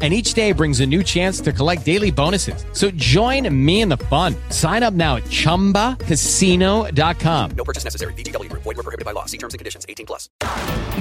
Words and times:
and 0.00 0.14
each 0.14 0.34
day 0.34 0.52
brings 0.52 0.78
a 0.78 0.86
new 0.86 1.02
chance 1.02 1.40
to 1.40 1.52
collect 1.52 1.84
daily 1.84 2.12
bonuses. 2.12 2.64
So 2.72 2.92
join 2.92 3.52
me 3.52 3.80
in 3.80 3.88
the 3.88 3.96
fun. 3.96 4.36
Sign 4.50 4.84
up 4.84 4.94
now 4.94 5.16
at 5.16 5.24
ChumbaCasino.com. 5.24 7.50
No 7.56 7.64
purchase 7.64 7.82
necessary. 7.82 8.12
BGW. 8.14 8.52
Void 8.52 8.64
were 8.64 8.74
prohibited 8.74 9.04
by 9.04 9.10
law. 9.10 9.24
See 9.24 9.38
terms 9.38 9.54
and 9.54 9.58
conditions. 9.58 9.84
18 9.88 10.06
plus. 10.06 10.30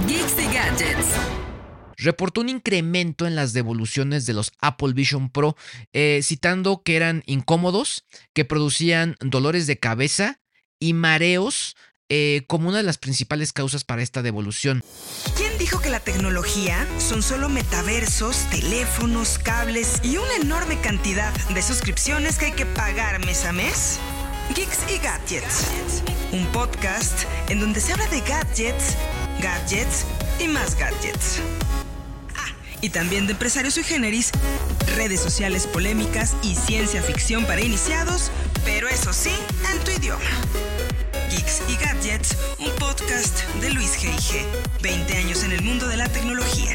Geeks 0.08 0.40
y 0.40 0.52
Gadgets. 0.52 1.16
reportó 1.98 2.42
un 2.42 2.50
incremento 2.50 3.26
en 3.26 3.36
las 3.36 3.54
devoluciones 3.54 4.26
de 4.26 4.34
los 4.34 4.52
Apple 4.62 4.94
Vision 4.94 5.30
Pro, 5.30 5.56
eh, 5.94 6.22
citando 6.24 6.84
que 6.84 6.96
eran 6.96 7.24
incómodos, 7.26 8.06
que 8.34 8.46
producían 8.46 9.18
dolores 9.20 9.68
de 9.68 9.80
cabeza 9.80 10.40
y 10.80 10.94
mareos 10.94 11.76
eh, 12.10 12.44
como 12.48 12.70
una 12.70 12.78
de 12.78 12.84
las 12.84 12.98
principales 12.98 13.54
causas 13.54 13.84
para 13.84 14.02
esta 14.02 14.22
devolución. 14.22 14.84
¿Quién 15.36 15.58
dijo 15.58 15.82
que 15.82 15.90
la 15.90 16.00
tecnología 16.00 16.88
son 17.00 17.22
solo 17.22 17.50
metaversos, 17.50 18.38
teléfonos, 18.50 19.40
cables 19.40 20.00
y 20.04 20.18
una 20.18 20.36
enorme 20.36 20.80
cantidad 20.80 21.34
de 21.50 21.62
suscripciones 21.62 22.38
que 22.38 22.46
hay 22.46 22.52
que 22.54 22.66
pagar 22.66 23.26
mes 23.26 23.46
a 23.46 23.52
mes? 23.52 24.00
Geeks 24.56 24.80
y 24.90 24.98
Gadgets, 25.00 25.66
un 26.32 26.46
podcast 26.48 27.24
en 27.50 27.60
donde 27.60 27.82
se 27.82 27.92
habla 27.92 28.08
de 28.08 28.22
gadgets, 28.22 28.96
gadgets 29.42 30.06
y 30.40 30.48
más 30.48 30.76
gadgets. 30.78 31.42
Ah, 32.36 32.56
y 32.82 32.90
también 32.90 33.28
de 33.28 33.34
empresarios 33.34 33.74
sui 33.74 33.84
generis, 33.84 34.32
redes 34.96 35.20
sociales 35.20 35.68
polémicas 35.68 36.36
y 36.44 36.56
ciencia 36.56 37.02
ficción 37.02 37.46
para 37.46 37.62
iniciados, 37.62 38.32
pero 38.64 38.88
eso 38.88 39.12
sí, 39.12 39.34
en 39.74 39.84
tu 39.84 39.92
idioma. 39.92 40.24
Y 41.38 41.76
Gadgets, 41.76 42.36
un 42.58 42.72
podcast 42.80 43.44
de 43.62 43.70
Luis 43.70 43.96
G.I.G. 44.02 44.44
20 44.82 45.18
años 45.18 45.44
en 45.44 45.52
el 45.52 45.62
mundo 45.62 45.88
de 45.88 45.96
la 45.96 46.10
tecnología. 46.10 46.74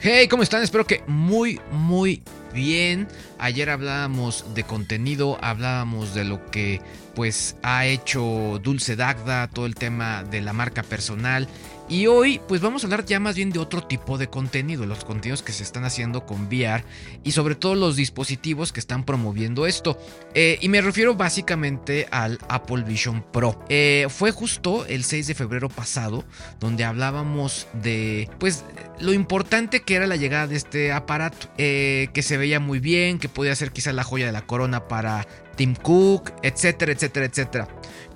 Hey, 0.00 0.28
¿cómo 0.28 0.42
están? 0.42 0.62
Espero 0.62 0.86
que 0.86 1.02
muy, 1.06 1.58
muy 1.72 2.22
bien. 2.52 3.08
Ayer 3.38 3.70
hablábamos 3.70 4.54
de 4.54 4.64
contenido, 4.64 5.38
hablábamos 5.42 6.14
de 6.14 6.24
lo 6.24 6.44
que 6.46 6.80
pues 7.14 7.56
ha 7.62 7.86
hecho 7.86 8.60
Dulce 8.62 8.94
Dagda, 8.94 9.48
todo 9.48 9.66
el 9.66 9.74
tema 9.74 10.22
de 10.24 10.42
la 10.42 10.52
marca 10.52 10.82
personal. 10.82 11.48
Y 11.88 12.08
hoy 12.08 12.40
pues 12.48 12.60
vamos 12.60 12.82
a 12.82 12.88
hablar 12.88 13.06
ya 13.06 13.20
más 13.20 13.36
bien 13.36 13.50
de 13.50 13.60
otro 13.60 13.80
tipo 13.80 14.18
de 14.18 14.28
contenido, 14.28 14.86
los 14.86 15.04
contenidos 15.04 15.42
que 15.42 15.52
se 15.52 15.62
están 15.62 15.84
haciendo 15.84 16.26
con 16.26 16.46
VR 16.46 16.84
y 17.22 17.30
sobre 17.30 17.54
todo 17.54 17.76
los 17.76 17.94
dispositivos 17.94 18.72
que 18.72 18.80
están 18.80 19.04
promoviendo 19.04 19.66
esto. 19.66 19.96
Eh, 20.34 20.58
y 20.60 20.68
me 20.68 20.80
refiero 20.80 21.14
básicamente 21.14 22.08
al 22.10 22.38
Apple 22.48 22.82
Vision 22.82 23.24
Pro. 23.32 23.64
Eh, 23.68 24.08
fue 24.10 24.32
justo 24.32 24.84
el 24.86 25.04
6 25.04 25.28
de 25.28 25.34
febrero 25.34 25.68
pasado 25.68 26.24
donde 26.58 26.84
hablábamos 26.84 27.68
de 27.72 28.28
pues 28.38 28.64
lo 28.98 29.12
importante 29.12 29.80
que 29.80 29.94
era 29.94 30.06
la 30.06 30.16
llegada 30.16 30.46
de 30.46 30.56
este 30.56 30.92
aparato, 30.92 31.48
eh, 31.56 32.08
que 32.12 32.22
se 32.22 32.36
veía 32.36 32.60
muy 32.60 32.80
bien, 32.80 33.18
podía 33.28 33.54
ser 33.54 33.72
quizás 33.72 33.94
la 33.94 34.04
joya 34.04 34.26
de 34.26 34.32
la 34.32 34.46
corona 34.46 34.88
para 34.88 35.26
Tim 35.56 35.74
Cook, 35.74 36.32
etcétera, 36.42 36.92
etcétera, 36.92 37.26
etcétera. 37.26 37.68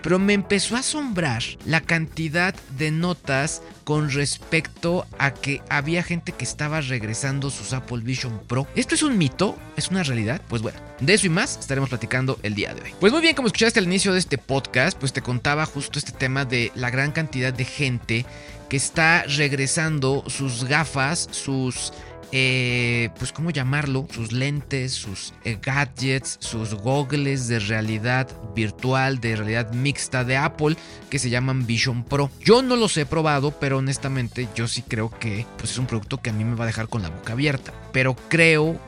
Pero 0.02 0.18
me 0.18 0.32
empezó 0.32 0.76
a 0.76 0.80
asombrar 0.80 1.42
la 1.66 1.80
cantidad 1.80 2.54
de 2.78 2.90
notas 2.90 3.62
con 3.84 4.10
respecto 4.10 5.06
a 5.18 5.34
que 5.34 5.60
había 5.68 6.02
gente 6.02 6.32
que 6.32 6.44
estaba 6.44 6.80
regresando 6.80 7.50
sus 7.50 7.72
Apple 7.72 8.00
Vision 8.02 8.40
Pro. 8.46 8.66
¿Esto 8.76 8.94
es 8.94 9.02
un 9.02 9.18
mito? 9.18 9.58
¿Es 9.76 9.88
una 9.88 10.02
realidad? 10.02 10.40
Pues 10.48 10.62
bueno, 10.62 10.78
de 11.00 11.14
eso 11.14 11.26
y 11.26 11.30
más 11.30 11.58
estaremos 11.58 11.88
platicando 11.90 12.38
el 12.42 12.54
día 12.54 12.74
de 12.74 12.82
hoy. 12.82 12.94
Pues 12.98 13.12
muy 13.12 13.20
bien, 13.20 13.34
como 13.34 13.48
escuchaste 13.48 13.78
al 13.78 13.86
inicio 13.86 14.12
de 14.12 14.20
este 14.20 14.38
podcast, 14.38 14.98
pues 14.98 15.12
te 15.12 15.22
contaba 15.22 15.66
justo 15.66 15.98
este 15.98 16.12
tema 16.12 16.44
de 16.44 16.72
la 16.74 16.90
gran 16.90 17.12
cantidad 17.12 17.52
de 17.52 17.64
gente 17.64 18.26
que 18.70 18.76
está 18.76 19.24
regresando 19.24 20.24
sus 20.28 20.64
gafas, 20.64 21.28
sus 21.32 21.92
eh, 22.32 23.10
pues 23.18 23.32
cómo 23.32 23.50
llamarlo, 23.50 24.06
sus 24.12 24.32
lentes, 24.32 24.92
sus 24.92 25.34
eh, 25.44 25.58
gadgets, 25.60 26.36
sus 26.40 26.74
goggles 26.74 27.48
de 27.48 27.58
realidad 27.58 28.28
virtual, 28.54 29.20
de 29.20 29.36
realidad 29.36 29.72
mixta 29.72 30.24
de 30.24 30.36
Apple, 30.36 30.76
que 31.08 31.18
se 31.18 31.30
llaman 31.30 31.66
Vision 31.66 32.04
Pro. 32.04 32.30
Yo 32.40 32.62
no 32.62 32.76
los 32.76 32.96
he 32.96 33.06
probado, 33.06 33.52
pero 33.52 33.78
honestamente 33.78 34.48
yo 34.54 34.68
sí 34.68 34.82
creo 34.82 35.10
que 35.18 35.46
pues, 35.58 35.72
es 35.72 35.78
un 35.78 35.86
producto 35.86 36.18
que 36.18 36.30
a 36.30 36.32
mí 36.32 36.44
me 36.44 36.56
va 36.56 36.64
a 36.64 36.66
dejar 36.68 36.88
con 36.88 37.02
la 37.02 37.10
boca 37.10 37.32
abierta. 37.32 37.72
Pero 37.92 38.14
creo 38.28 38.78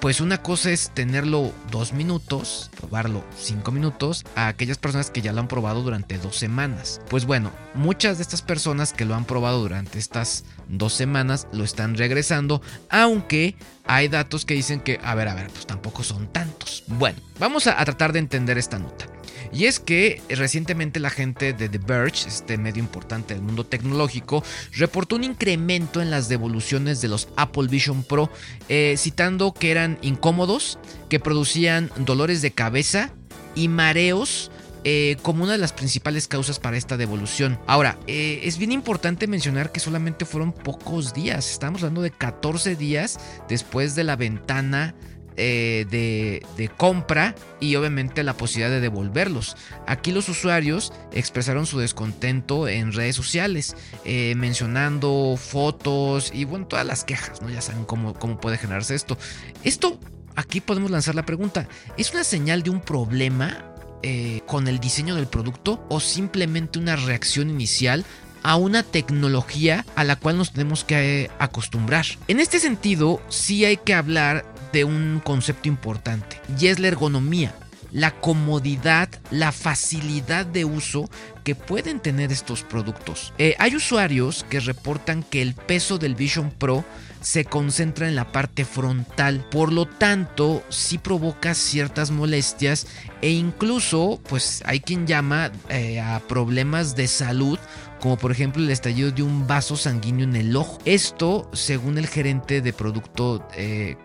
pues 0.00 0.20
una 0.20 0.42
cosa 0.42 0.70
es 0.70 0.90
tenerlo 0.90 1.52
dos 1.70 1.92
minutos, 1.92 2.70
probarlo 2.76 3.24
cinco 3.38 3.72
minutos, 3.72 4.24
a 4.34 4.48
aquellas 4.48 4.76
personas 4.76 5.10
que 5.10 5.22
ya 5.22 5.32
lo 5.32 5.40
han 5.40 5.48
probado 5.48 5.82
durante 5.82 6.18
dos 6.18 6.36
semanas. 6.36 7.00
Pues 7.08 7.24
bueno, 7.24 7.52
muchas 7.74 8.18
de 8.18 8.22
estas 8.22 8.42
personas 8.42 8.92
que 8.92 9.04
lo 9.04 9.14
han 9.14 9.24
probado 9.24 9.60
durante 9.60 9.98
estas 9.98 10.44
dos 10.68 10.92
semanas 10.92 11.46
lo 11.52 11.64
están 11.64 11.96
regresando, 11.96 12.60
aunque 12.90 13.56
hay 13.86 14.08
datos 14.08 14.44
que 14.44 14.54
dicen 14.54 14.80
que, 14.80 14.98
a 15.02 15.14
ver, 15.14 15.28
a 15.28 15.34
ver, 15.34 15.48
pues 15.48 15.66
tampoco 15.66 16.02
son 16.02 16.26
tantos. 16.28 16.84
Bueno, 16.86 17.18
vamos 17.38 17.66
a, 17.66 17.84
tratar 17.84 18.12
de 18.12 18.18
entender 18.18 18.58
esta 18.58 18.78
nota. 18.78 19.06
Y 19.52 19.66
es 19.66 19.78
que 19.78 20.20
recientemente 20.28 20.98
la 20.98 21.10
gente 21.10 21.52
de 21.52 21.68
The 21.68 21.78
Verge, 21.78 22.28
este 22.28 22.58
medio 22.58 22.82
importante 22.82 23.34
del 23.34 23.42
mundo 23.42 23.64
tecnológico, 23.64 24.42
reportó 24.72 25.16
un 25.16 25.24
incremento 25.24 26.02
en 26.02 26.10
las 26.10 26.28
devoluciones 26.28 27.00
de 27.00 27.08
los 27.08 27.28
Apple 27.36 27.68
Vision 27.68 28.02
Pro, 28.02 28.30
eh, 28.68 28.96
citando 28.98 29.54
que 29.54 29.70
eran 29.70 29.98
incómodos, 30.02 30.78
que 31.08 31.20
producían 31.20 31.90
dolores 31.98 32.42
de 32.42 32.50
cabeza 32.50 33.12
y 33.54 33.68
mareos. 33.68 34.50
Eh, 34.88 35.16
como 35.22 35.42
una 35.42 35.50
de 35.54 35.58
las 35.58 35.72
principales 35.72 36.28
causas 36.28 36.60
para 36.60 36.76
esta 36.76 36.96
devolución. 36.96 37.58
Ahora, 37.66 37.98
eh, 38.06 38.42
es 38.44 38.56
bien 38.56 38.70
importante 38.70 39.26
mencionar 39.26 39.72
que 39.72 39.80
solamente 39.80 40.24
fueron 40.24 40.52
pocos 40.52 41.12
días. 41.12 41.50
Estamos 41.50 41.82
hablando 41.82 42.02
de 42.02 42.12
14 42.12 42.76
días 42.76 43.18
después 43.48 43.96
de 43.96 44.04
la 44.04 44.14
ventana 44.14 44.94
eh, 45.36 45.86
de, 45.90 46.70
compra 46.76 47.34
y 47.58 47.74
obviamente 47.74 48.22
la 48.22 48.34
posibilidad 48.34 48.70
de 48.70 48.80
devolverlos. 48.80 49.56
Aquí 49.88 50.12
los 50.12 50.28
usuarios 50.28 50.92
expresaron 51.10 51.66
su 51.66 51.80
descontento 51.80 52.68
en 52.68 52.92
redes 52.92 53.16
sociales, 53.16 53.74
mencionando 54.04 55.36
fotos 55.36 56.30
y 56.32 56.44
bueno, 56.44 56.68
todas 56.68 56.86
las 56.86 57.02
quejas, 57.02 57.42
¿no? 57.42 57.50
Ya 57.50 57.60
saben 57.60 57.86
cómo, 57.86 58.14
cómo 58.14 58.38
puede 58.38 58.56
generarse 58.56 58.94
esto. 58.94 59.18
Esto, 59.64 59.98
aquí 60.36 60.60
podemos 60.60 60.92
lanzar 60.92 61.16
la 61.16 61.26
pregunta, 61.26 61.66
¿es 61.98 62.12
una 62.12 62.22
señal 62.22 62.62
de 62.62 62.70
un 62.70 62.80
problema 62.80 63.72
eh, 64.02 64.42
con 64.46 64.68
el 64.68 64.80
diseño 64.80 65.14
del 65.14 65.26
producto 65.26 65.84
o 65.88 66.00
simplemente 66.00 66.78
una 66.78 66.96
reacción 66.96 67.50
inicial 67.50 68.04
a 68.42 68.56
una 68.56 68.82
tecnología 68.82 69.84
a 69.96 70.04
la 70.04 70.16
cual 70.16 70.38
nos 70.38 70.52
tenemos 70.52 70.84
que 70.84 71.24
eh, 71.24 71.30
acostumbrar. 71.38 72.06
En 72.28 72.40
este 72.40 72.60
sentido, 72.60 73.20
sí 73.28 73.64
hay 73.64 73.76
que 73.76 73.94
hablar 73.94 74.44
de 74.72 74.84
un 74.84 75.20
concepto 75.24 75.68
importante 75.68 76.40
y 76.58 76.68
es 76.68 76.78
la 76.78 76.88
ergonomía 76.88 77.54
la 77.92 78.10
comodidad, 78.10 79.08
la 79.30 79.52
facilidad 79.52 80.44
de 80.44 80.66
uso 80.66 81.08
que 81.44 81.54
pueden 81.54 82.00
tener 82.00 82.30
estos 82.30 82.62
productos. 82.62 83.32
Eh, 83.38 83.54
hay 83.58 83.74
usuarios 83.74 84.44
que 84.50 84.60
reportan 84.60 85.22
que 85.22 85.40
el 85.40 85.54
peso 85.54 85.96
del 85.96 86.14
Vision 86.14 86.50
Pro 86.50 86.84
se 87.20 87.44
concentra 87.44 88.08
en 88.08 88.14
la 88.14 88.30
parte 88.32 88.64
frontal, 88.64 89.44
por 89.50 89.72
lo 89.72 89.86
tanto 89.86 90.62
sí 90.68 90.98
provoca 90.98 91.54
ciertas 91.54 92.10
molestias 92.10 92.86
e 93.22 93.30
incluso 93.30 94.20
pues 94.28 94.62
hay 94.66 94.80
quien 94.80 95.06
llama 95.06 95.50
eh, 95.68 96.00
a 96.00 96.20
problemas 96.28 96.96
de 96.96 97.08
salud 97.08 97.58
como 98.00 98.16
por 98.16 98.30
ejemplo 98.30 98.62
el 98.62 98.70
estallido 98.70 99.10
de 99.10 99.22
un 99.22 99.46
vaso 99.46 99.76
sanguíneo 99.76 100.24
en 100.24 100.36
el 100.36 100.54
ojo. 100.54 100.78
Esto, 100.84 101.50
según 101.52 101.98
el 101.98 102.06
gerente 102.06 102.60
de 102.60 102.72
producto 102.72 103.46
eh, 103.56 103.96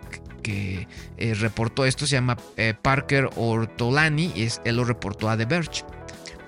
que 0.41 0.87
eh, 1.17 1.33
reportó 1.35 1.85
esto, 1.85 2.07
se 2.07 2.15
llama 2.15 2.37
Parker 2.81 3.29
Ortolani, 3.35 4.31
y 4.33 4.43
es, 4.43 4.61
él 4.65 4.77
lo 4.77 4.85
reportó 4.85 5.29
a 5.29 5.37
The 5.37 5.45
Verge. 5.45 5.83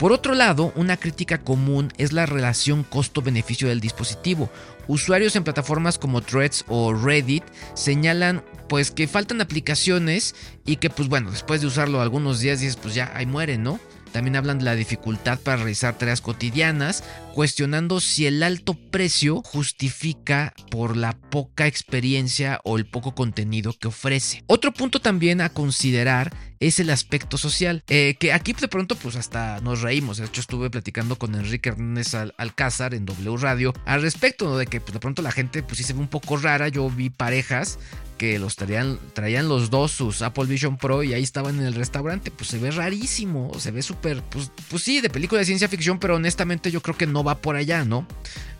Por 0.04 0.12
otro 0.12 0.34
lado, 0.34 0.74
una 0.76 0.98
crítica 0.98 1.38
común 1.38 1.94
es 1.98 2.12
la 2.12 2.26
relación 2.26 2.84
costo-beneficio 2.84 3.70
del 3.70 3.80
dispositivo. 3.80 4.50
Usuarios 4.88 5.36
en 5.36 5.44
plataformas 5.44 5.98
como 5.98 6.22
Threads 6.22 6.66
o 6.68 6.94
Reddit 6.94 7.44
señalan 7.74 8.44
pues 8.68 8.92
que 8.92 9.08
faltan 9.08 9.42
aplicaciones 9.42 10.36
y 10.66 10.78
que 10.78 10.90
pues 10.90 11.10
bueno, 11.10 11.32
después 11.32 11.62
de 11.62 11.68
usarlo 11.68 12.02
algunos 12.02 12.40
días 12.40 12.60
dices 12.60 12.78
pues 12.78 12.96
ya 12.96 13.12
ahí 13.16 13.26
muere, 13.26 13.58
¿no? 13.58 13.80
También 14.13 14.36
hablan 14.36 14.60
de 14.60 14.65
la 14.65 14.75
dificultad 14.75 15.39
para 15.39 15.57
realizar 15.57 15.98
tareas 15.98 16.21
cotidianas, 16.21 17.04
cuestionando 17.33 18.00
si 18.00 18.27
el 18.27 18.44
alto 18.44 18.75
precio 18.75 19.42
justifica 19.44 20.54
por 20.69 20.95
la 20.95 21.13
poca 21.13 21.65
experiencia 21.65 22.62
o 22.63 22.77
el 22.77 22.86
poco 22.86 23.15
contenido 23.15 23.74
que 23.77 23.88
ofrece. 23.88 24.44
Otro 24.48 24.71
punto 24.71 25.01
también 25.01 25.42
a 25.42 25.50
considerar 25.50 26.31
es 26.60 26.80
el 26.80 26.92
aspecto 26.92 27.38
social, 27.38 27.83
eh, 27.88 28.15
que 28.19 28.31
aquí 28.31 28.54
de 28.54 28.68
pronto 28.68 28.95
pues 28.95 29.15
hasta 29.15 29.60
nos 29.62 29.81
reímos. 29.81 30.18
De 30.18 30.25
hecho 30.25 30.42
estuve 30.42 30.69
platicando 30.69 31.18
con 31.18 31.36
Enrique 31.36 31.69
Hernández 31.69 32.13
Alcázar 32.38 32.94
en 32.94 33.06
W 33.06 33.38
Radio 33.38 33.74
al 33.86 34.01
respecto 34.01 34.57
de 34.57 34.68
que 34.68 34.80
pues, 34.80 34.94
de 34.94 35.00
pronto 35.00 35.21
la 35.21 35.31
gente 35.31 35.63
pues 35.63 35.80
sí 35.80 35.83
se 35.83 35.94
ve 35.94 36.00
un 36.00 36.07
poco 36.07 36.38
rara. 36.38 36.68
Yo 36.68 36.89
vi 36.89 37.10
parejas 37.10 37.80
que 38.13 38.39
los 38.39 38.56
traían, 38.56 39.00
traían 39.13 39.48
los 39.48 39.69
dos 39.69 39.92
sus 39.92 40.21
Apple 40.21 40.45
Vision 40.45 40.77
Pro 40.77 41.04
y 41.04 41.13
ahí 41.13 41.24
estaban 41.24 41.60
en 41.60 41.65
el 41.65 41.74
restaurante. 41.74 42.31
Pues 42.31 42.50
se 42.50 42.57
ve 42.57 42.71
rarísimo, 42.71 43.51
se 43.60 43.71
ve 43.71 43.81
súper, 43.81 44.21
pues, 44.24 44.51
pues 44.69 44.83
sí, 44.83 45.01
de 45.01 45.10
película 45.10 45.39
de 45.39 45.45
ciencia 45.45 45.68
ficción, 45.68 46.00
pero 46.00 46.15
honestamente 46.15 46.71
yo 46.71 46.81
creo 46.81 46.98
que 46.98 47.07
no 47.07 47.24
va 47.24 47.36
por 47.39 47.56
allá, 47.56 47.86
¿no? 47.86 48.07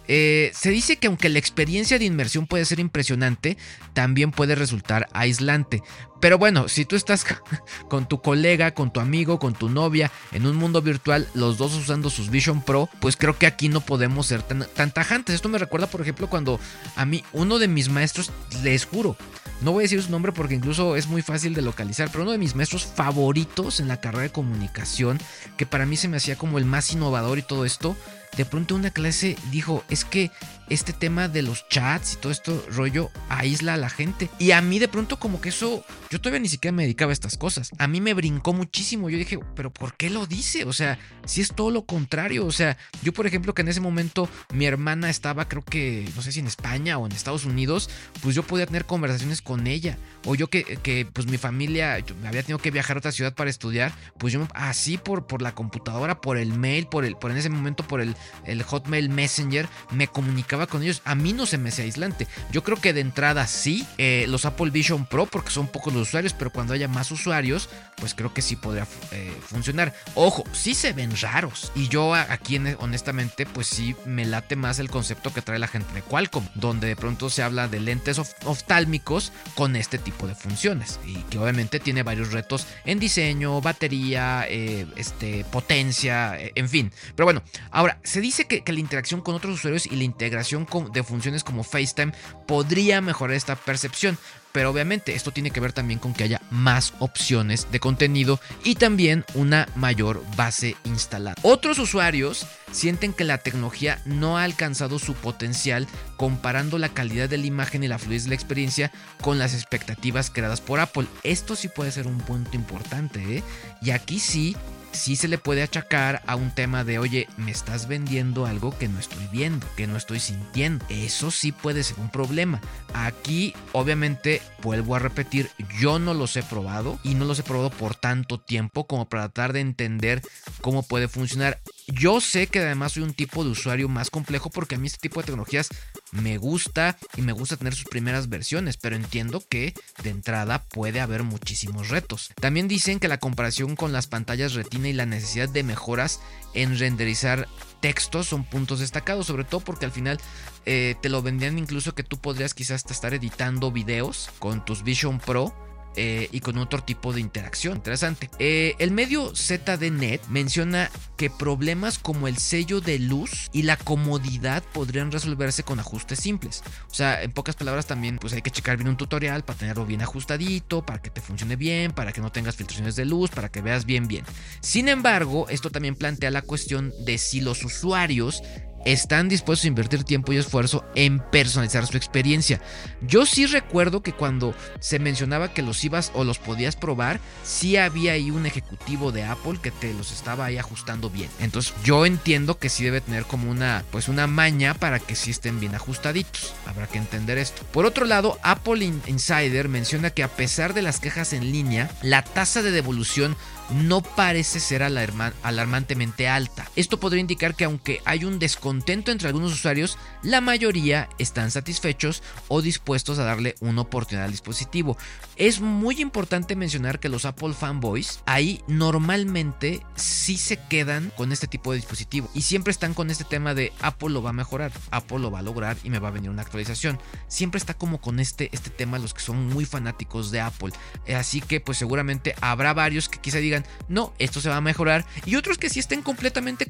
Eh, 0.08 0.52
se 0.54 0.70
dice 0.70 0.98
que 0.98 1.08
aunque 1.08 1.30
la 1.30 1.40
experiencia 1.40 1.98
de 1.98 2.06
inmersión 2.06 2.48
puede 2.48 2.66
ser 2.66 2.80
impresionante, 2.80 3.58
también 3.94 4.32
puede 4.32 4.56
resultar 4.56 5.08
aislante. 5.14 5.82
Pero 6.20 6.38
bueno, 6.38 6.70
si 6.70 6.86
tú 6.86 6.96
estás 6.96 7.26
con 7.90 8.08
tu 8.08 8.22
colega, 8.22 8.74
con 8.74 8.92
tu 8.92 9.00
amigo, 9.00 9.40
con 9.40 9.54
tu 9.54 9.70
novia, 9.70 10.12
en 10.32 10.46
un 10.46 10.56
mundo 10.56 10.82
virtual, 10.82 11.28
los 11.34 11.58
dos 11.58 11.76
usando 11.76 12.10
sus 12.10 12.30
Vision 12.30 12.62
Pro, 12.62 12.90
pues 13.00 13.18
creo 13.18 13.38
que 13.38 13.46
aquí 13.46 13.70
no 13.70 13.82
podemos 13.82 14.28
ser 14.28 14.42
tan, 14.42 14.66
tan 14.74 14.94
tajantes. 14.94 15.36
Esto 15.36 15.50
me 15.50 15.58
recuerda, 15.58 15.88
por 15.88 16.02
ejemplo, 16.02 16.30
cuando 16.30 16.60
a 16.96 17.06
mí 17.06 17.24
uno 17.34 17.60
de 17.60 17.68
mis 17.68 17.90
maestros, 17.90 18.32
les 18.64 18.86
juro, 18.86 19.18
no 19.62 19.72
voy 19.72 19.82
a 19.82 19.86
decir 19.86 20.02
su 20.02 20.12
nombre 20.12 20.32
porque 20.32 20.56
incluso 20.56 20.96
es 20.96 21.08
muy 21.08 21.22
fácil 21.22 21.54
de 21.54 21.62
localizar, 21.62 22.10
pero 22.12 22.24
uno 22.24 22.32
de 22.32 22.38
mis 22.38 22.56
maestros 22.56 22.86
favoritos 22.86 23.80
en 23.80 23.88
la 23.88 24.02
carrera 24.02 24.24
de 24.24 24.32
comunicación, 24.32 25.20
que 25.58 25.66
para 25.66 25.86
mí 25.86 25.96
se 25.96 26.08
me 26.08 26.18
hacía 26.18 26.38
como 26.38 26.58
el 26.58 26.66
más 26.66 26.92
innovador 26.92 27.38
y 27.38 27.44
todo 27.44 27.66
esto, 27.66 27.96
de 28.38 28.46
pronto 28.46 28.76
una 28.76 28.92
clase 28.92 29.36
dijo, 29.52 29.84
es 29.90 30.06
que 30.06 30.32
este 30.70 30.94
tema 30.94 31.28
de 31.28 31.42
los 31.42 31.68
chats 31.68 32.14
y 32.14 32.18
todo 32.18 32.32
esto 32.32 32.66
rollo 32.70 33.12
aísla 33.30 33.76
a 33.76 33.78
la 33.78 33.90
gente. 33.90 34.30
Y 34.40 34.52
a 34.52 34.62
mí 34.62 34.80
de 34.80 34.88
pronto 34.88 35.20
como 35.20 35.42
que 35.42 35.50
eso, 35.50 35.86
yo 36.10 36.20
todavía 36.20 36.40
ni 36.40 36.50
siquiera 36.50 36.76
me 36.76 36.84
dedicaba 36.84 37.12
a 37.12 37.14
estas 37.14 37.38
cosas. 37.38 37.72
A 37.78 37.88
mí 37.88 38.02
me 38.02 38.14
brincó 38.14 38.54
muchísimo. 38.54 39.10
Yo 39.10 39.18
dije, 39.18 39.40
pero 39.56 39.72
¿por 39.72 39.96
qué 39.96 40.10
lo 40.10 40.26
dice? 40.26 40.66
O 40.66 40.74
sea, 40.74 40.98
si 41.26 41.42
es 41.42 41.54
todo 41.54 41.70
lo 41.70 41.86
contrario. 41.86 42.46
O 42.46 42.52
sea, 42.52 42.78
yo 43.04 43.14
por 43.14 43.28
ejemplo 43.28 43.54
que 43.54 43.62
en 43.62 43.68
ese 43.68 43.82
momento 43.82 44.30
mi 44.54 44.66
hermana 44.66 45.10
estaba 45.10 45.48
creo 45.48 45.64
que, 45.64 46.10
no 46.16 46.22
sé 46.22 46.32
si 46.32 46.40
en 46.40 46.48
España 46.48 46.98
o 46.98 47.06
en 47.06 47.12
Estados 47.12 47.46
Unidos, 47.46 47.90
pues 48.22 48.36
yo 48.36 48.44
podía 48.44 48.66
tener 48.66 48.86
conversaciones 48.86 49.42
con 49.42 49.68
ella. 49.68 49.98
O 50.26 50.36
yo 50.36 50.50
que, 50.50 50.64
que 50.64 51.06
pues 51.12 51.28
mi 51.28 51.38
familia 51.38 51.96
había 51.96 52.42
tenido 52.42 52.58
que 52.58 52.72
viajar 52.72 52.98
a 52.98 53.00
otra 53.00 53.12
ciudad 53.12 53.36
para 53.36 53.50
estudiar, 53.50 53.94
pues 54.18 54.34
yo 54.34 54.48
así 54.54 54.98
por, 54.98 55.28
por 55.28 55.42
la 55.42 55.54
computadora, 55.54 56.22
por 56.22 56.38
el 56.38 56.54
mail, 56.54 56.88
por 56.88 57.06
el, 57.06 57.16
por 57.16 57.32
en 57.32 57.38
ese 57.38 57.50
momento 57.50 57.86
por 57.86 58.00
el, 58.02 58.16
el 58.46 58.64
Hotmail 58.64 59.10
Messenger, 59.10 59.68
me 59.92 60.08
comunicaba 60.08 60.68
con 60.68 60.84
ellos, 60.84 61.02
a 61.06 61.16
mí 61.16 61.34
no 61.34 61.46
se 61.46 61.58
me 61.58 61.70
hace 61.70 61.84
aislante. 61.84 62.28
Yo 62.52 62.64
creo 62.64 62.80
que 62.80 62.94
de 62.94 63.02
entrada 63.02 63.48
sí, 63.48 63.88
eh, 63.98 64.26
los 64.28 64.46
Apple 64.46 64.72
Vision 64.72 65.06
Pro, 65.06 65.26
porque 65.26 65.52
son 65.52 65.68
pocos 65.68 65.94
los 65.94 66.10
usuarios, 66.10 66.34
pero 66.34 66.52
cuando 66.52 66.74
haya 66.74 66.88
más 66.88 67.12
usuarios, 67.12 67.70
pues 67.98 68.14
creo 68.14 68.34
que 68.34 68.42
sí 68.42 68.56
podría 68.56 68.88
eh, 69.12 69.34
funcionar. 69.48 69.94
Ojo, 70.16 70.44
sí 70.52 70.74
se 70.74 70.94
ven 70.94 71.16
raros. 71.22 71.72
Y 71.76 71.88
yo 71.88 72.14
aquí, 72.14 72.60
honestamente, 72.80 73.46
pues 73.46 73.68
sí 73.68 73.96
me 74.06 74.26
late 74.26 74.56
más 74.56 74.80
el 74.80 74.90
concepto 74.90 75.34
que 75.34 75.42
trae 75.42 75.60
la 75.60 75.68
gente 75.68 75.94
de 75.94 76.02
Qualcomm, 76.02 76.48
donde 76.56 76.88
de 76.88 76.96
pronto 76.96 77.30
se 77.30 77.44
habla 77.44 77.68
de 77.68 77.80
lentes 77.80 78.20
oftálmicos 78.46 79.32
con 79.56 79.76
este 79.76 79.98
tipo 79.98 80.28
de 80.28 80.36
funciones. 80.36 81.00
Y 81.06 81.16
que 81.24 81.38
obviamente 81.38 81.80
tiene 81.80 82.04
varios 82.04 82.32
retos 82.32 82.68
en 82.86 83.00
diseño, 83.00 83.62
batería, 83.62 84.46
eh, 84.50 84.86
este, 84.96 85.46
potencia, 85.46 86.38
en 86.38 86.70
fin. 86.70 86.92
Pero 87.16 87.26
bueno, 87.26 87.44
ahora, 87.72 88.00
se 88.14 88.22
dice 88.22 88.46
que 88.46 88.72
la 88.72 88.80
interacción 88.80 89.22
con 89.22 89.34
otros 89.34 89.56
usuarios 89.56 89.88
y 89.88 89.96
la 89.96 90.04
integración 90.04 90.68
de 90.94 91.02
funciones 91.02 91.44
como 91.44 91.64
FaceTime 91.64 92.14
podría 92.46 93.02
mejorar 93.02 93.36
esta 93.36 93.56
percepción. 93.56 94.20
Pero 94.52 94.70
obviamente 94.70 95.16
esto 95.16 95.32
tiene 95.32 95.50
que 95.50 95.60
ver 95.60 95.74
también 95.74 96.00
con 96.00 96.14
que 96.14 96.24
haya 96.24 96.40
más 96.52 96.94
opciones 97.00 97.72
de 97.72 97.80
contenido 97.80 98.40
y 98.64 98.76
también 98.76 99.26
una 99.34 99.68
mayor 99.74 100.24
base 100.38 100.78
instalada. 100.84 101.36
Otros 101.42 101.80
usuarios 101.80 102.46
sienten 102.72 103.14
que 103.14 103.24
la 103.24 103.40
tecnología 103.40 104.00
no 104.06 104.38
ha 104.38 104.44
alcanzado 104.44 105.00
su 105.00 105.16
potencial 105.16 105.88
comparando 106.16 106.78
la 106.78 106.90
calidad 106.90 107.28
de 107.28 107.40
la 107.40 107.48
imagen 107.48 107.84
y 107.84 107.88
la 107.88 107.98
fluidez 107.98 108.26
de 108.26 108.30
la 108.30 108.36
experiencia 108.36 108.92
con 109.22 109.40
las 109.40 109.56
expectativas 109.56 110.30
creadas 110.30 110.62
por 110.62 110.80
Apple. 110.80 111.08
Esto 111.24 111.56
sí 111.56 111.68
puede 111.68 111.92
ser 111.92 112.06
un 112.06 112.20
punto 112.20 112.52
importante, 112.56 113.38
¿eh? 113.38 113.44
Y 113.82 113.90
aquí 113.90 114.20
sí 114.20 114.56
sí 114.94 115.16
se 115.16 115.28
le 115.28 115.38
puede 115.38 115.64
achacar 115.64 116.22
a 116.26 116.36
un 116.36 116.52
tema 116.52 116.84
de, 116.84 117.00
oye, 117.00 117.28
me 117.38 117.52
estás 117.52 117.88
vendiendo 117.88 118.46
algo 118.46 118.78
que 118.78 118.88
no 118.88 119.00
estoy 119.00 119.28
viendo, 119.32 119.68
que 119.76 119.88
no 119.88 119.98
estoy 119.98 120.20
sintiendo. 120.20 120.86
Eso 120.90 121.32
sí 121.32 121.52
puede 121.52 121.84
ser 121.84 122.00
un 122.00 122.10
problema. 122.10 122.62
Aquí, 122.94 123.54
obviamente, 123.74 124.42
vuelvo 124.62 124.96
a 124.96 125.00
repetir, 125.00 125.50
yo 125.80 126.00
no 126.00 126.14
los 126.14 126.38
he 126.38 126.44
probado 126.44 127.00
y 127.04 127.16
no 127.16 127.26
los 127.26 127.40
he 127.40 127.44
probado 127.44 127.72
por 127.72 127.96
tanto 127.96 128.40
tiempo 128.40 128.88
como 128.88 129.10
para 129.10 129.24
tratar 129.24 129.54
de 129.54 129.62
entender 129.62 130.22
cómo 130.62 130.84
puede 130.84 131.08
funcionar. 131.08 131.60
Yo 131.88 132.22
sé 132.22 132.48
que 132.48 132.60
además 132.60 132.94
soy 132.94 133.04
un 133.04 133.14
tipo 133.14 133.44
de 133.44 133.52
usuario 133.52 133.90
más 133.90 134.10
complejo 134.10 134.50
porque 134.50 134.76
a 134.76 134.78
mí 134.78 134.88
este 134.88 135.00
tipo 135.00 135.20
de 135.20 135.28
tecnologías 135.28 135.70
me 136.12 136.38
gusta 136.38 136.98
y 137.18 137.22
me 137.22 137.34
gusta 137.34 137.58
tener 137.58 137.76
sus 137.76 137.86
primeras 137.86 138.30
versiones, 138.30 138.78
pero 138.78 138.96
entiendo 138.96 139.44
que 139.48 139.74
de 140.02 140.10
entrada 140.10 140.64
puede 140.64 141.02
haber 141.02 141.24
muchísimos 141.24 141.90
retos. 141.90 142.32
También 142.40 142.68
dicen 142.68 143.00
que 143.00 143.08
la 143.08 143.20
comparación 143.20 143.76
con 143.76 143.92
las 143.92 144.08
pantallas 144.08 144.54
retina 144.54 144.88
y 144.88 144.94
la 144.94 145.06
necesidad 145.06 145.50
de 145.50 145.64
mejoras 145.64 146.22
en 146.54 146.78
renderizar 146.78 147.48
textos 147.82 148.28
son 148.28 148.46
puntos 148.46 148.80
destacados, 148.80 149.28
sobre 149.28 149.44
todo 149.44 149.62
porque 149.62 149.86
al 149.86 149.92
final 149.92 150.20
eh, 150.66 150.96
te 151.02 151.10
lo 151.10 151.22
vendían 151.22 151.58
incluso 151.58 151.96
que 151.96 152.04
tú 152.04 152.18
podrías 152.18 152.54
quizás 152.54 152.86
estar 152.90 153.14
editando 153.14 153.72
videos 153.72 154.30
con 154.40 154.64
tus 154.64 154.84
Vision 154.84 155.20
Pro 155.20 155.54
eh, 155.96 156.30
y 156.32 156.40
con 156.40 156.58
otro 156.58 156.84
tipo 156.84 157.14
de 157.14 157.22
interacción. 157.22 157.78
Interesante. 157.78 158.30
Eh, 158.40 158.76
el 158.80 158.92
medio 158.92 159.36
ZDNet 159.36 160.26
menciona 160.28 160.90
que 161.18 161.30
problemas 161.30 162.00
como 162.00 162.28
el 162.28 162.38
sello 162.38 162.82
de 162.82 163.00
luz 163.00 163.50
y 163.54 163.64
la 163.64 163.78
comodidad 163.78 164.64
podrían 164.74 165.12
resolverse 165.12 165.64
con 165.64 165.80
ajustes 165.80 166.20
simples. 166.20 166.64
O 166.90 166.94
sea, 166.94 167.22
en 167.22 167.32
pocas 167.32 167.56
palabras 167.56 167.86
también 167.86 168.18
pues 168.18 168.34
hay 168.34 168.42
que 168.42 168.52
checar 168.52 168.78
bien 168.78 168.90
un 168.90 168.98
tutorial 168.98 169.44
para 169.44 169.60
tenerlo 169.60 169.86
bien 169.86 170.02
ajustadito, 170.02 170.86
para 170.86 171.02
que 171.02 171.10
te 171.10 171.22
funcione 171.22 171.56
bien, 171.56 171.92
para 171.92 172.12
que 172.12 172.22
no 172.22 172.32
tengas 172.32 172.56
filtraciones 172.56 172.96
de 172.96 173.06
luz, 173.06 173.30
para 173.30 173.50
que 173.50 173.62
veas 173.62 173.86
bien 173.86 174.08
bien. 174.08 174.26
Sin 174.62 174.90
embargo, 174.90 175.48
esto 175.50 175.70
también 175.70 175.96
plantea 175.96 176.32
la 176.32 176.42
cuestión 176.42 176.92
de 177.06 177.18
si 177.18 177.42
los 177.42 177.64
usuarios 177.64 178.42
están 178.86 179.30
dispuestos 179.30 179.66
a 179.66 179.70
invertir 179.70 180.04
tiempo 180.04 180.34
y 180.34 180.38
esfuerzo 180.38 180.86
en 180.96 181.20
personalizar 181.20 181.88
su 181.88 181.98
experiencia. 181.98 182.62
Yo 183.02 183.26
sí 183.26 183.46
recuerdo 183.46 184.02
que 184.02 184.14
cuando 184.14 184.54
se 184.80 185.00
mencionaba 185.00 185.54
que 185.54 185.62
los 185.62 185.84
ibas 185.84 186.12
o 186.14 186.24
los 186.24 186.40
podías 186.40 186.76
probar, 186.76 187.20
sí 187.44 187.78
había 187.78 188.14
ahí 188.14 188.32
un 188.32 188.46
ejecutivo 188.46 189.12
de 189.12 189.24
Apple 189.24 189.60
que 189.62 189.72
te 189.72 189.94
los 189.94 190.12
estaba 190.12 190.46
ahí 190.46 190.58
ajustando 190.58 191.10
bien. 191.10 191.30
Entonces 191.40 191.74
yo 191.84 192.06
entiendo 192.06 192.58
que 192.58 192.70
sí 192.70 192.84
debe 192.84 193.02
tener 193.02 193.24
como 193.26 193.50
una 193.50 193.84
pues 193.92 194.08
una 194.08 194.28
maña 194.28 194.74
para 194.74 195.00
que 195.00 195.16
sí 195.16 195.32
estén 195.32 195.60
bien 195.60 195.76
ajustaditos. 195.76 196.54
Habrá 196.66 196.88
que 196.88 196.98
entender 196.98 197.38
esto. 197.38 197.64
Por 197.72 197.86
otro 197.86 198.06
lado, 198.06 198.40
Apple 198.44 198.84
Insider 199.08 199.70
menciona 199.70 200.10
que 200.10 200.24
a 200.24 200.28
pesar 200.28 200.74
de 200.74 200.82
las 200.82 201.00
quejas 201.00 201.34
en 201.34 201.52
línea, 201.52 201.90
la 202.02 202.24
tasa 202.24 202.62
de 202.62 202.72
devolución 202.72 203.36
no 203.72 204.02
parece 204.02 204.60
ser 204.60 204.84
alarmantemente 204.84 206.28
alta. 206.28 206.70
Esto 206.76 207.00
podría 207.00 207.22
indicar 207.22 207.56
que 207.56 207.66
aunque 207.66 208.02
hay 208.06 208.26
un 208.26 208.40
descontento 208.40 209.12
entre 209.12 209.28
algunos 209.28 209.54
usuarios, 209.54 209.98
la 210.22 210.42
mayoría 210.42 211.10
están 211.18 211.52
satisfechos 211.52 212.24
o 212.48 212.62
dispuestos 212.62 213.20
a 213.20 213.24
darle 213.24 213.56
una 213.60 213.82
oportunidad 213.82 214.26
al 214.26 214.32
dispositivo. 214.32 214.98
Es 215.36 215.62
muy 215.62 216.02
importante 216.02 216.56
mencionar 216.56 217.00
que 217.00 217.10
los 217.10 217.26
Apple 217.26 217.54
fanboys 217.54 218.22
ahí 218.26 218.62
normalmente 218.68 219.84
sí 219.96 220.38
se 220.38 220.58
quedan 220.58 221.12
con 221.16 221.32
este 221.32 221.48
tipo 221.48 221.72
de 221.72 221.78
dispositivo 221.78 222.30
y 222.34 222.42
siempre 222.42 222.72
están 222.72 222.94
con 222.94 223.10
este 223.10 223.24
tema 223.24 223.54
de 223.54 223.74
Apple 223.82 224.10
lo 224.10 224.22
va 224.22 224.32
a 224.32 224.34
mejorar, 224.34 224.72
Apple 224.92 225.20
lo 225.20 225.32
va 225.32 225.40
a 225.40 225.44
lograr 225.44 225.78
y 225.84 225.90
me 225.90 226.00
va 226.00 226.10
a 226.10 226.12
venir 226.12 226.30
una 226.30 226.42
actualización. 226.42 227.00
Siempre 227.28 227.58
está 227.58 227.74
como 227.74 228.00
con 228.00 228.20
este, 228.20 228.50
este 228.52 228.70
tema 228.70 229.00
los 229.00 229.14
que 229.14 229.22
son 229.22 229.48
muy 229.48 229.66
fanáticos 229.66 230.32
de 230.32 230.42
Apple. 230.42 230.74
Así 231.16 231.42
que 231.42 231.60
pues 231.60 231.78
seguramente 231.78 232.36
habrá 232.42 232.74
varios 232.74 233.10
que 233.10 233.20
quizá 233.20 233.38
digan 233.38 233.53
no, 233.88 234.14
esto 234.20 234.42
se 234.42 234.50
va 234.50 234.58
a 234.58 234.62
mejorar. 234.62 235.06
Y 235.26 235.36
otros 235.36 235.58
que 235.58 235.70
sí 235.70 235.80
estén 235.80 236.02
completamente 236.02 236.66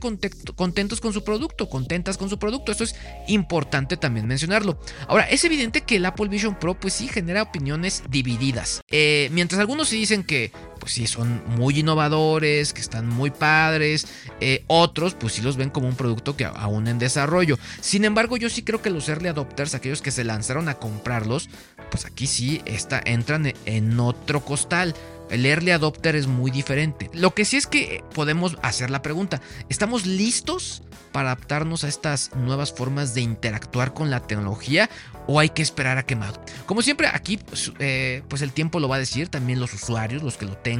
contentos 0.55 1.01
con 1.01 1.13
su 1.13 1.23
producto, 1.23 1.69
contentas 1.69 2.17
con 2.17 2.29
su 2.29 2.39
producto. 2.39 2.71
Esto 2.71 2.83
es 2.83 2.95
importante 3.27 3.97
también 3.97 4.27
mencionarlo. 4.27 4.79
Ahora, 5.07 5.23
es 5.29 5.43
evidente 5.43 5.81
que 5.81 5.97
el 5.97 6.05
Apple 6.05 6.27
Vision 6.27 6.55
Pro 6.59 6.79
pues 6.79 6.93
sí 6.93 7.07
genera 7.07 7.43
opiniones 7.43 8.03
divididas. 8.09 8.81
Eh, 8.89 9.29
mientras 9.31 9.59
algunos 9.59 9.89
sí 9.89 9.97
dicen 9.97 10.23
que 10.23 10.51
pues 10.83 10.95
sí 10.95 11.07
son 11.07 11.41
muy 11.55 11.79
innovadores, 11.79 12.73
que 12.73 12.81
están 12.81 13.07
muy 13.07 13.31
padres. 13.31 14.05
Eh, 14.41 14.65
otros 14.67 15.13
pues 15.13 15.31
sí 15.31 15.41
los 15.41 15.55
ven 15.55 15.69
como 15.69 15.87
un 15.87 15.95
producto 15.95 16.35
que 16.35 16.43
aún 16.43 16.89
en 16.89 16.99
desarrollo. 16.99 17.57
Sin 17.79 18.03
embargo, 18.03 18.35
yo 18.35 18.49
sí 18.49 18.63
creo 18.63 18.81
que 18.81 18.89
los 18.89 19.07
early 19.07 19.29
adopters, 19.29 19.75
aquellos 19.75 20.01
que 20.01 20.11
se 20.11 20.25
lanzaron 20.25 20.67
a 20.67 20.73
comprarlos, 20.73 21.49
pues 21.89 22.05
aquí 22.05 22.27
sí 22.27 22.61
está, 22.65 23.01
entran 23.05 23.53
en 23.65 23.97
otro 23.97 24.43
costal. 24.43 24.93
El 25.29 25.45
early 25.45 25.71
adopter 25.71 26.17
es 26.17 26.27
muy 26.27 26.51
diferente. 26.51 27.09
Lo 27.13 27.33
que 27.33 27.45
sí 27.45 27.55
es 27.55 27.65
que 27.65 28.03
podemos 28.13 28.57
hacer 28.61 28.89
la 28.89 29.01
pregunta, 29.01 29.41
¿estamos 29.69 30.05
listos 30.05 30.83
para 31.13 31.31
adaptarnos 31.31 31.83
a 31.83 31.87
estas 31.87 32.35
nuevas 32.35 32.73
formas 32.73 33.13
de 33.13 33.21
interactuar 33.21 33.93
con 33.93 34.09
la 34.09 34.19
tecnología 34.19 34.89
o 35.27 35.39
hay 35.39 35.49
que 35.49 35.61
esperar 35.61 35.97
a 35.97 36.03
que 36.03 36.15
madure? 36.15 36.41
Como 36.65 36.81
siempre, 36.81 37.07
aquí 37.07 37.39
eh, 37.79 38.21
pues 38.27 38.41
el 38.41 38.51
tiempo 38.51 38.79
lo 38.79 38.89
va 38.89 38.97
a 38.97 38.99
decir, 38.99 39.29
también 39.29 39.59
los 39.59 39.73
usuarios, 39.73 40.23
los 40.23 40.35
que 40.35 40.45
lo 40.45 40.57
tengan 40.57 40.72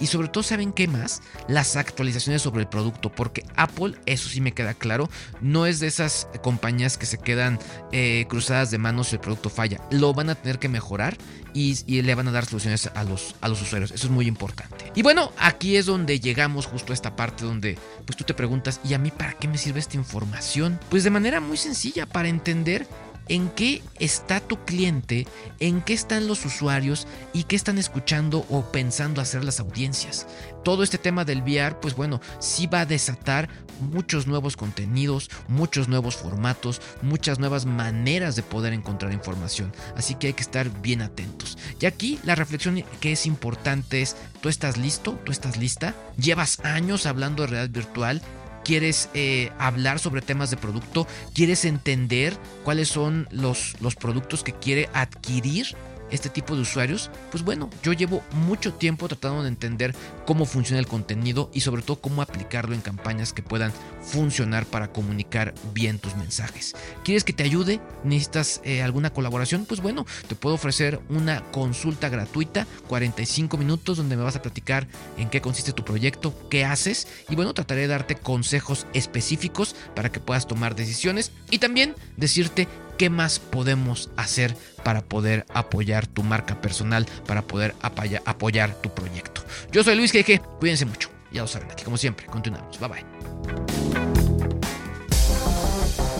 y 0.00 0.06
sobre 0.06 0.28
todo 0.28 0.42
saben 0.42 0.72
qué 0.72 0.88
más, 0.88 1.22
las 1.48 1.76
actualizaciones 1.76 2.42
sobre 2.42 2.62
el 2.62 2.68
producto, 2.68 3.10
porque 3.10 3.44
Apple, 3.56 3.94
eso 4.06 4.28
sí 4.28 4.40
me 4.40 4.52
queda 4.52 4.74
claro, 4.74 5.10
no 5.40 5.66
es 5.66 5.80
de 5.80 5.86
esas 5.86 6.28
compañías 6.42 6.96
que 6.96 7.06
se 7.06 7.18
quedan 7.18 7.58
eh, 7.92 8.26
cruzadas 8.28 8.70
de 8.70 8.78
manos 8.78 9.08
si 9.08 9.16
el 9.16 9.20
producto 9.20 9.50
falla, 9.50 9.80
lo 9.90 10.14
van 10.14 10.30
a 10.30 10.34
tener 10.34 10.58
que 10.58 10.68
mejorar 10.68 11.16
y, 11.52 11.74
le 12.02 12.14
van 12.14 12.28
a 12.28 12.32
dar 12.32 12.46
soluciones 12.46 12.90
a 12.94 13.04
los, 13.04 13.36
a 13.40 13.48
los 13.48 13.62
usuarios, 13.62 13.92
eso 13.92 14.06
es 14.06 14.12
muy 14.12 14.26
importante. 14.26 14.90
Y 14.94 15.02
bueno, 15.02 15.32
aquí 15.38 15.76
es 15.76 15.86
donde 15.86 16.18
llegamos 16.20 16.66
justo 16.66 16.92
a 16.92 16.94
esta 16.94 17.16
parte 17.16 17.44
donde 17.44 17.78
pues 18.04 18.16
tú 18.16 18.24
te 18.24 18.34
preguntas, 18.34 18.80
¿y 18.84 18.94
a 18.94 18.98
mí 18.98 19.10
para 19.10 19.34
qué 19.34 19.46
me 19.46 19.58
sirve 19.58 19.80
esta 19.80 19.96
información? 19.96 20.80
Pues 20.90 21.04
de 21.04 21.10
manera 21.10 21.40
muy 21.40 21.56
sencilla, 21.56 22.06
para 22.06 22.28
entender 22.28 22.86
en 23.28 23.48
qué 23.50 23.82
está 23.98 24.40
tu 24.40 24.64
cliente, 24.64 25.26
en 25.60 25.80
qué 25.80 25.94
están 25.94 26.26
los 26.26 26.44
usuarios 26.44 27.06
y 27.32 27.44
qué 27.44 27.56
están 27.56 27.78
escuchando 27.78 28.46
o 28.50 28.62
pensando 28.70 29.20
hacer 29.20 29.44
las 29.44 29.60
audiencias. 29.60 30.26
Todo 30.62 30.82
este 30.82 30.98
tema 30.98 31.24
del 31.24 31.42
VR, 31.42 31.78
pues 31.80 31.94
bueno, 31.94 32.20
sí 32.38 32.66
va 32.66 32.80
a 32.80 32.86
desatar 32.86 33.48
muchos 33.80 34.26
nuevos 34.26 34.56
contenidos, 34.56 35.30
muchos 35.48 35.88
nuevos 35.88 36.16
formatos, 36.16 36.80
muchas 37.02 37.38
nuevas 37.38 37.66
maneras 37.66 38.36
de 38.36 38.42
poder 38.42 38.72
encontrar 38.72 39.12
información. 39.12 39.72
Así 39.96 40.14
que 40.14 40.28
hay 40.28 40.32
que 40.32 40.42
estar 40.42 40.70
bien 40.80 41.02
atentos. 41.02 41.58
Y 41.80 41.86
aquí 41.86 42.18
la 42.24 42.34
reflexión 42.34 42.84
que 43.00 43.12
es 43.12 43.26
importante 43.26 44.02
es, 44.02 44.16
¿tú 44.40 44.48
estás 44.48 44.76
listo? 44.76 45.18
¿Tú 45.24 45.32
estás 45.32 45.56
lista? 45.56 45.94
¿Llevas 46.16 46.60
años 46.60 47.06
hablando 47.06 47.42
de 47.42 47.48
realidad 47.48 47.70
virtual? 47.70 48.22
Quieres 48.64 49.08
eh, 49.14 49.52
hablar 49.58 49.98
sobre 49.98 50.22
temas 50.22 50.50
de 50.50 50.56
producto, 50.56 51.06
quieres 51.34 51.64
entender 51.64 52.36
cuáles 52.64 52.88
son 52.88 53.28
los, 53.30 53.76
los 53.80 53.94
productos 53.94 54.42
que 54.42 54.52
quiere 54.52 54.88
adquirir 54.92 55.76
este 56.14 56.30
tipo 56.30 56.54
de 56.54 56.62
usuarios? 56.62 57.10
Pues 57.30 57.44
bueno, 57.44 57.70
yo 57.82 57.92
llevo 57.92 58.22
mucho 58.32 58.72
tiempo 58.72 59.08
tratando 59.08 59.42
de 59.42 59.48
entender 59.48 59.94
cómo 60.26 60.46
funciona 60.46 60.80
el 60.80 60.86
contenido 60.86 61.50
y 61.52 61.60
sobre 61.60 61.82
todo 61.82 62.00
cómo 62.00 62.22
aplicarlo 62.22 62.74
en 62.74 62.80
campañas 62.80 63.32
que 63.32 63.42
puedan 63.42 63.72
funcionar 64.00 64.66
para 64.66 64.92
comunicar 64.92 65.54
bien 65.72 65.98
tus 65.98 66.16
mensajes. 66.16 66.74
¿Quieres 67.04 67.24
que 67.24 67.32
te 67.32 67.42
ayude? 67.42 67.80
¿Necesitas 68.04 68.60
eh, 68.64 68.82
alguna 68.82 69.10
colaboración? 69.10 69.66
Pues 69.66 69.80
bueno, 69.80 70.06
te 70.28 70.34
puedo 70.34 70.54
ofrecer 70.54 71.00
una 71.08 71.42
consulta 71.50 72.08
gratuita, 72.08 72.66
45 72.88 73.56
minutos, 73.56 73.96
donde 73.96 74.16
me 74.16 74.22
vas 74.22 74.36
a 74.36 74.42
platicar 74.42 74.86
en 75.16 75.30
qué 75.30 75.40
consiste 75.40 75.72
tu 75.72 75.84
proyecto, 75.84 76.34
qué 76.48 76.64
haces 76.64 77.08
y 77.28 77.34
bueno, 77.34 77.54
trataré 77.54 77.82
de 77.82 77.88
darte 77.88 78.16
consejos 78.16 78.86
específicos 78.94 79.76
para 79.94 80.10
que 80.10 80.20
puedas 80.20 80.46
tomar 80.46 80.74
decisiones 80.74 81.32
y 81.50 81.58
también 81.58 81.94
decirte 82.16 82.68
qué 82.96 83.10
más 83.10 83.38
podemos 83.38 84.10
hacer 84.16 84.56
para 84.82 85.02
poder 85.02 85.46
apoyar 85.52 86.06
tu 86.06 86.22
marca 86.22 86.60
personal, 86.60 87.06
para 87.26 87.42
poder 87.42 87.74
apoyar, 87.80 88.74
tu 88.80 88.92
proyecto. 88.94 89.44
Yo 89.72 89.82
soy 89.84 89.96
Luis 89.96 90.12
G.G. 90.12 90.40
Cuídense 90.58 90.84
mucho. 90.86 91.10
Ya 91.32 91.42
lo 91.42 91.48
saben, 91.48 91.70
aquí 91.70 91.84
como 91.84 91.96
siempre, 91.96 92.26
continuamos. 92.26 92.78
Bye 92.78 92.88
bye. 92.88 93.04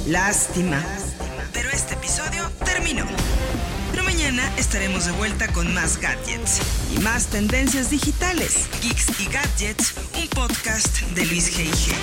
Lástima. 0.06 0.82
Pero 1.52 1.70
este 1.70 1.94
episodio 1.94 2.50
terminó. 2.64 3.06
Pero 3.92 4.02
mañana 4.02 4.42
estaremos 4.56 5.06
de 5.06 5.12
vuelta 5.12 5.46
con 5.48 5.72
más 5.72 5.98
gadgets 5.98 6.60
y 6.94 6.98
más 6.98 7.28
tendencias 7.28 7.90
digitales. 7.90 8.68
Geeks 8.82 9.20
y 9.20 9.26
Gadgets, 9.26 9.94
un 10.20 10.28
podcast 10.28 11.00
de 11.14 11.26
Luis 11.26 11.56
G.I.G. 11.56 11.94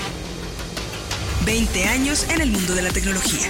20 1.45 1.87
años 1.89 2.27
en 2.29 2.41
el 2.41 2.51
mundo 2.51 2.75
de 2.75 2.83
la 2.83 2.91
tecnología. 2.91 3.49